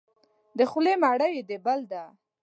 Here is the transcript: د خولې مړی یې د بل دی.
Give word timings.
د 0.57 0.59
خولې 0.69 0.93
مړی 1.01 1.29
یې 1.37 1.43
د 1.49 1.51
بل 1.65 1.79
دی. 1.91 2.03